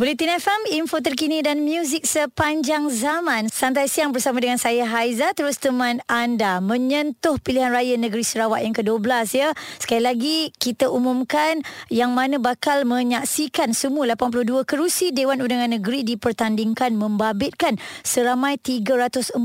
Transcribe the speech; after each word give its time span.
Buletin 0.00 0.32
FM, 0.32 0.80
info 0.80 0.96
terkini 1.04 1.44
dan 1.44 1.60
muzik 1.60 2.08
sepanjang 2.08 2.88
zaman. 2.88 3.52
Santai 3.52 3.84
siang 3.84 4.16
bersama 4.16 4.40
dengan 4.40 4.56
saya 4.56 4.88
Haiza 4.88 5.36
terus 5.36 5.60
teman 5.60 6.00
anda 6.08 6.56
menyentuh 6.64 7.36
pilihan 7.36 7.68
raya 7.68 8.00
negeri 8.00 8.24
Sarawak 8.24 8.64
yang 8.64 8.72
ke-12 8.72 9.04
ya. 9.36 9.52
Sekali 9.76 10.00
lagi 10.00 10.36
kita 10.56 10.88
umumkan 10.88 11.60
yang 11.92 12.16
mana 12.16 12.40
bakal 12.40 12.88
menyaksikan 12.88 13.76
semua 13.76 14.08
82 14.16 14.64
kerusi 14.64 15.12
Dewan 15.12 15.44
Undangan 15.44 15.68
Negeri 15.68 16.00
dipertandingkan 16.08 16.96
membabitkan 16.96 17.76
seramai 18.00 18.56
349 18.56 19.36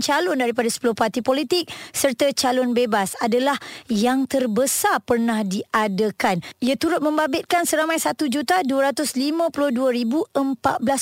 calon 0.00 0.40
daripada 0.40 0.72
10 0.72 0.88
parti 0.96 1.20
politik 1.20 1.68
serta 1.92 2.32
calon 2.32 2.72
bebas 2.72 3.12
adalah 3.20 3.60
yang 3.92 4.24
terbesar 4.24 5.04
pernah 5.04 5.44
diadakan. 5.44 6.40
Ia 6.64 6.80
turut 6.80 7.04
membabitkan 7.04 7.68
seramai 7.68 8.00
1,252 8.00 9.81
2014 9.82 10.30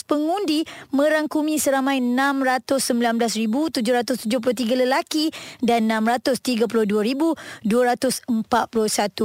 pengundi 0.09 0.65
merangkumi 0.89 1.61
seramai 1.61 2.01
619,773 2.01 4.25
lelaki 4.73 5.29
dan 5.61 5.85
632,241 5.85 7.69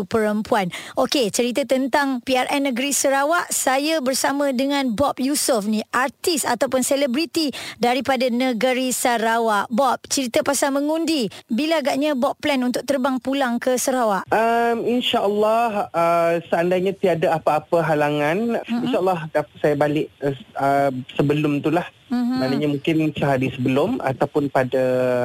perempuan. 0.04 0.68
Okey, 1.00 1.32
cerita 1.32 1.64
tentang 1.64 2.20
PRN 2.20 2.76
Negeri 2.76 2.92
Sarawak, 2.92 3.48
saya 3.54 4.04
bersama 4.04 4.52
dengan 4.52 4.92
Bob 4.92 5.24
Yusof 5.24 5.72
ni, 5.72 5.80
artis 5.96 6.44
ataupun 6.44 6.84
selebriti 6.84 7.56
daripada 7.80 8.28
negeri 8.28 8.92
Sarawak. 8.92 9.72
Bob, 9.72 10.04
cerita 10.12 10.44
pasal 10.44 10.76
mengundi. 10.76 11.32
Bila 11.48 11.80
agaknya 11.80 12.12
Bob 12.18 12.36
plan 12.44 12.60
untuk 12.60 12.84
terbang 12.84 13.24
pulang 13.24 13.56
ke 13.62 13.80
Sarawak? 13.80 14.28
Um, 14.34 14.84
InsyaAllah, 14.84 15.94
uh, 15.94 16.34
seandainya 16.50 16.98
tiada 16.98 17.38
apa-apa 17.38 17.86
halangan, 17.86 18.66
hmm. 18.66 18.90
insyaAllah 18.90 19.30
dapat 19.30 19.45
saya 19.62 19.76
balik 19.78 20.10
uh, 20.22 20.92
sebelum 21.16 21.60
itulah. 21.62 21.86
Mm-hmm. 22.10 22.38
Maknanya 22.38 22.68
mungkin 22.70 22.96
sehari 23.18 23.50
sebelum 23.54 23.98
ataupun 24.02 24.50
pada 24.54 24.84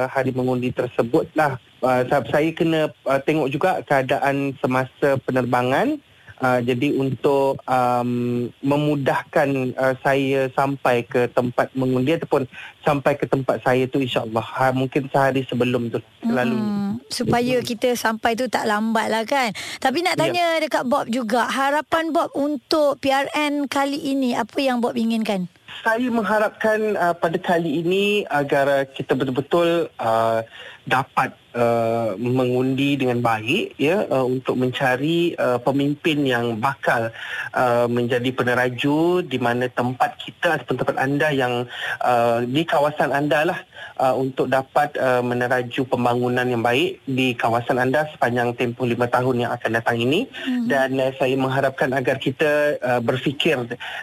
hari 0.09 0.33
mengundi 0.33 0.73
tersebut 0.73 1.29
lah. 1.37 1.61
Uh, 1.81 2.05
saya 2.07 2.49
kena 2.53 2.93
uh, 3.09 3.19
tengok 3.21 3.49
juga 3.49 3.81
keadaan 3.85 4.53
semasa 4.61 5.17
penerbangan. 5.25 5.97
Uh, 6.41 6.57
jadi 6.65 6.97
untuk 6.97 7.61
um, 7.69 8.49
memudahkan 8.65 9.77
uh, 9.77 9.93
saya 10.01 10.49
sampai 10.57 11.05
ke 11.05 11.29
tempat 11.29 11.69
mengundi 11.77 12.17
ataupun 12.17 12.49
sampai 12.81 13.13
ke 13.13 13.29
tempat 13.29 13.61
saya 13.61 13.85
tu 13.85 14.01
insyaAllah 14.01 14.41
ha, 14.41 14.73
mungkin 14.73 15.05
sehari 15.13 15.45
sebelum 15.45 15.93
tu 15.93 16.01
selalu 16.25 16.57
hmm, 16.57 17.05
supaya 17.13 17.61
kita 17.61 17.93
sampai 17.93 18.33
tu 18.33 18.49
tak 18.49 18.65
lambat 18.65 19.13
lah 19.13 19.21
kan 19.21 19.53
tapi 19.77 20.01
nak 20.01 20.17
ya. 20.17 20.21
tanya 20.25 20.45
ya. 20.57 20.61
dekat 20.65 20.83
Bob 20.89 21.05
juga 21.13 21.45
harapan 21.45 22.09
Bob 22.09 22.33
untuk 22.33 22.97
PRN 22.97 23.69
kali 23.69 24.01
ini 24.01 24.33
apa 24.33 24.57
yang 24.57 24.81
Bob 24.81 24.97
inginkan 24.97 25.45
saya 25.85 26.09
mengharapkan 26.09 26.97
uh, 26.97 27.13
pada 27.13 27.37
kali 27.37 27.85
ini 27.85 28.25
agar 28.33 28.89
kita 28.89 29.13
betul-betul 29.13 29.93
uh, 30.01 30.41
dapat 30.89 31.37
uh, 31.53 32.17
mengundi 32.17 32.97
dengan 32.97 33.21
baik 33.21 33.77
ya 33.77 34.07
uh, 34.09 34.25
untuk 34.25 34.57
mencari 34.57 35.37
uh, 35.37 35.61
pemimpin 35.61 36.25
yang 36.25 36.57
bakal 36.57 37.13
uh, 37.53 37.85
menjadi 37.85 38.29
peneraju 38.33 39.21
di 39.21 39.37
mana 39.37 39.67
tempat 39.71 40.17
kita 40.19 40.59
ataupun 40.59 40.77
tempat 40.81 40.97
anda 40.97 41.29
yang 41.31 41.65
uh, 42.01 42.43
di 42.43 42.63
kawasan 42.65 43.13
anda 43.13 43.47
lah 43.47 43.59
uh, 44.01 44.15
untuk 44.17 44.49
dapat 44.49 44.95
uh, 44.97 45.21
meneraju 45.21 45.81
pembangunan 45.87 46.47
yang 46.47 46.63
baik 46.65 46.99
di 47.05 47.37
kawasan 47.37 47.77
anda 47.77 48.07
sepanjang 48.11 48.57
tempoh 48.57 48.87
lima 48.87 49.07
tahun 49.07 49.47
yang 49.47 49.51
akan 49.53 49.71
datang 49.77 49.97
ini. 50.01 50.21
Mm-hmm. 50.31 50.67
dan 50.67 50.89
uh, 50.99 51.11
saya 51.17 51.35
mengharapkan 51.37 51.89
agar 51.95 52.17
kita 52.19 52.77
uh, 52.81 53.01
berfikir 53.01 53.57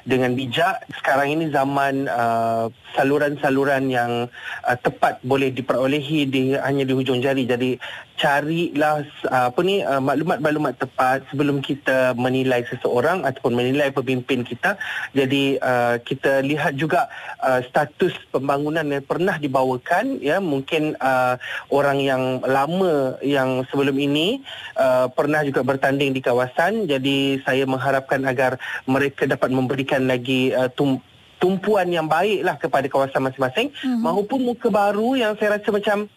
dengan 0.07 0.33
bijak. 0.35 0.83
Sekarang 0.99 1.35
ini 1.35 1.51
zaman 1.53 2.09
uh, 2.09 2.73
saluran-saluran 2.97 3.91
yang 3.91 4.27
uh, 4.65 4.77
tepat 4.79 5.21
boleh 5.23 5.53
diperolehi 5.53 6.25
di 6.27 6.57
hanya 6.57 6.87
di 6.87 6.93
hujung 6.95 7.21
jari 7.21 7.38
jadi 7.45 7.79
carilah 8.19 9.07
uh, 9.31 9.47
apa 9.55 9.61
ni 9.63 9.81
uh, 9.87 10.03
maklumat-maklumat 10.03 10.75
tepat 10.83 11.23
sebelum 11.31 11.63
kita 11.63 12.19
menilai 12.19 12.67
seseorang 12.67 13.23
ataupun 13.23 13.55
menilai 13.55 13.95
pemimpin 13.95 14.43
kita. 14.43 14.75
Jadi 15.15 15.57
uh, 15.63 16.03
kita 16.03 16.43
lihat 16.43 16.75
juga 16.75 17.07
uh, 17.39 17.63
status 17.63 18.13
pembangunan 18.35 18.83
yang 18.83 19.07
pernah 19.07 19.39
dibawakan 19.39 20.19
ya. 20.19 20.43
Mungkin 20.43 20.99
uh, 20.99 21.39
orang 21.71 22.03
yang 22.03 22.43
lama 22.43 23.17
yang 23.23 23.63
sebelum 23.71 23.95
ini 23.95 24.43
uh, 24.75 25.07
pernah 25.15 25.47
juga 25.47 25.63
bertanding 25.63 26.11
di 26.11 26.21
kawasan. 26.21 26.91
Jadi 26.91 27.39
saya 27.47 27.63
mengharapkan 27.65 28.27
agar 28.27 28.59
mereka 28.91 29.31
dapat 29.31 29.55
memberikan 29.55 30.11
lagi 30.11 30.51
uh, 30.51 30.67
tum- 30.75 31.01
tumpuan 31.39 31.87
yang 31.87 32.11
baiklah 32.11 32.59
kepada 32.59 32.87
kawasan 32.91 33.31
masing-masing. 33.31 33.71
Mm-hmm. 33.71 34.03
maupun 34.03 34.43
muka 34.43 34.69
baru 34.69 35.15
yang 35.15 35.33
saya 35.39 35.55
rasa 35.59 35.71
macam 35.71 36.11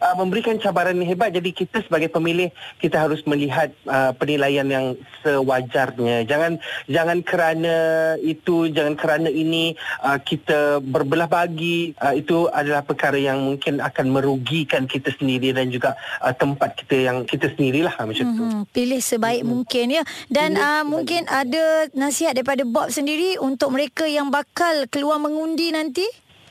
uh, 0.00 0.14
memberikan 0.18 0.56
cabaran 0.60 0.96
yang 0.96 1.08
hebat 1.16 1.32
jadi 1.32 1.50
kita 1.52 1.84
sebagai 1.84 2.12
pemilih 2.12 2.52
kita 2.80 3.00
harus 3.00 3.22
melihat 3.24 3.72
uh, 3.88 4.12
penilaian 4.16 4.66
yang 4.66 4.86
sewajarnya 5.24 6.24
jangan 6.28 6.60
jangan 6.86 7.18
kerana 7.24 7.76
itu 8.20 8.70
jangan 8.72 8.94
kerana 8.94 9.28
ini 9.28 9.74
uh, 10.04 10.18
kita 10.20 10.80
berbelah 10.80 11.28
bagi 11.28 11.92
uh, 12.00 12.14
itu 12.14 12.48
adalah 12.52 12.84
perkara 12.84 13.16
yang 13.16 13.42
mungkin 13.42 13.80
akan 13.80 14.06
merugikan 14.12 14.84
kita 14.88 15.12
sendiri 15.16 15.52
dan 15.52 15.72
juga 15.72 15.96
uh, 16.20 16.32
tempat 16.32 16.76
kita 16.84 16.96
yang 17.12 17.18
kita 17.24 17.52
sendirilah 17.54 17.94
macam 17.96 18.24
mm-hmm. 18.26 18.38
tu 18.38 18.44
mhm. 18.44 18.62
pilih 18.72 19.00
sebaik 19.00 19.42
mm-hmm. 19.42 19.52
mungkin 19.52 19.86
ya 19.90 20.02
dan 20.28 20.56
uh, 20.56 20.84
mungkin 20.86 21.24
ada 21.28 21.88
nasihat 21.96 22.36
daripada 22.36 22.62
Bob 22.66 22.92
sendiri 22.92 23.38
untuk 23.40 23.72
mereka 23.72 24.04
yang 24.06 24.28
bakal 24.28 24.86
keluar 24.90 25.18
mengundi 25.18 25.72
nanti 25.72 26.06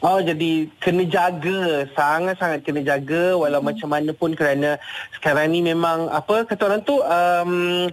Oh 0.05 0.21
jadi 0.21 0.69
kena 0.77 1.01
jaga 1.09 1.89
sangat-sangat 1.97 2.61
kena 2.61 2.85
jaga 2.85 3.33
walau 3.33 3.57
hmm. 3.57 3.73
macam 3.73 3.89
mana 3.89 4.11
pun 4.13 4.37
kerana 4.37 4.77
sekarang 5.17 5.49
ni 5.49 5.65
memang 5.65 6.13
apa 6.13 6.45
kata 6.45 6.61
orang 6.69 6.81
tu 6.85 7.01
um, 7.01 7.89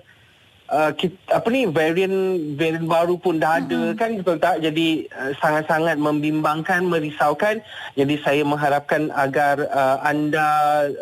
uh, 0.73 0.91
kita, 0.97 1.17
apa 1.29 1.47
ni 1.53 1.69
varian 1.69 2.13
varian 2.57 2.89
baru 2.89 3.21
pun 3.21 3.37
dah 3.37 3.61
ada 3.61 3.93
mm-hmm. 3.93 3.99
kan 4.01 4.11
betul 4.17 4.37
tak 4.41 4.65
jadi 4.65 4.89
uh, 5.13 5.33
sangat-sangat 5.39 6.01
membimbangkan 6.01 6.89
merisaukan 6.89 7.61
jadi 7.95 8.15
saya 8.25 8.43
mengharapkan 8.43 9.13
agar 9.13 9.69
uh, 9.69 10.01
anda 10.03 10.49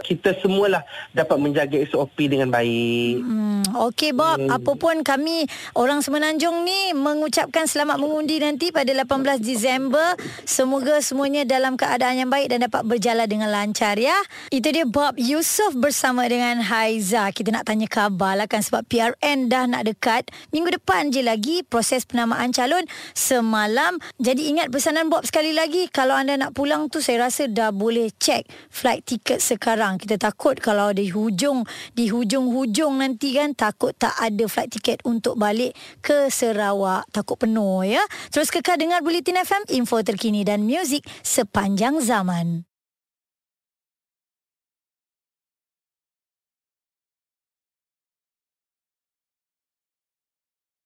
kita 0.03 0.35
semualah 0.43 0.83
dapat 1.15 1.39
menjaga 1.39 1.79
SOP 1.87 2.19
dengan 2.27 2.51
baik 2.51 3.23
mm. 3.23 3.60
Okey 3.71 4.11
Bob 4.11 4.43
mm. 4.43 4.51
apa 4.51 4.73
pun 4.75 5.07
kami 5.07 5.47
orang 5.79 6.03
Semenanjung 6.03 6.67
ni 6.67 6.91
mengucapkan 6.91 7.71
selamat 7.71 8.03
mengundi 8.03 8.43
nanti 8.43 8.75
pada 8.75 8.91
18 8.91 9.39
Disember 9.39 10.19
semoga 10.43 10.99
semuanya 10.99 11.47
dalam 11.47 11.79
keadaan 11.79 12.27
yang 12.27 12.31
baik 12.35 12.51
dan 12.51 12.67
dapat 12.67 12.83
berjalan 12.83 13.31
dengan 13.31 13.55
lancar 13.55 13.95
ya 13.95 14.19
itu 14.51 14.67
dia 14.75 14.83
Bob 14.83 15.15
Yusof 15.15 15.79
bersama 15.79 16.27
dengan 16.27 16.59
Haiza 16.59 17.31
kita 17.31 17.55
nak 17.55 17.71
tanya 17.71 17.87
khabar 17.87 18.35
lah 18.35 18.51
kan 18.51 18.67
sebab 18.67 18.83
PRN 18.91 19.47
dah 19.47 19.61
dah 19.61 19.69
nak 19.69 19.85
dekat. 19.85 20.33
Minggu 20.57 20.81
depan 20.81 21.13
je 21.13 21.21
lagi 21.21 21.61
proses 21.61 22.09
penamaan 22.09 22.49
calon 22.49 22.89
semalam. 23.13 24.01
Jadi 24.17 24.49
ingat 24.49 24.73
pesanan 24.73 25.13
Bob 25.13 25.29
sekali 25.29 25.53
lagi. 25.53 25.93
Kalau 25.93 26.17
anda 26.17 26.33
nak 26.41 26.57
pulang 26.57 26.89
tu 26.89 27.05
saya 27.05 27.29
rasa 27.29 27.45
dah 27.45 27.69
boleh 27.69 28.09
check 28.17 28.49
flight 28.73 29.05
ticket 29.05 29.45
sekarang. 29.45 30.01
Kita 30.01 30.17
takut 30.17 30.57
kalau 30.57 30.97
di 30.97 31.13
hujung, 31.13 31.69
di 31.93 32.09
hujung-hujung 32.09 33.05
nanti 33.05 33.37
kan 33.37 33.50
takut 33.59 33.93
tak 33.97 34.15
ada 34.17 34.47
flight 34.47 34.71
ticket 34.71 35.03
untuk 35.03 35.37
balik 35.37 35.75
ke 36.01 36.31
Sarawak. 36.31 37.11
Takut 37.11 37.37
penuh 37.37 37.83
ya. 37.85 38.03
Terus 38.31 38.49
kekal 38.49 38.79
dengar 38.79 39.03
Bulletin 39.03 39.43
FM, 39.43 39.67
info 39.75 40.01
terkini 40.07 40.47
dan 40.47 40.63
muzik 40.63 41.03
sepanjang 41.27 41.99
zaman. 42.01 42.70